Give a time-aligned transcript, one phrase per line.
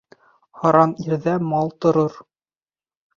[0.61, 2.17] Һаран ирҙә мал торор.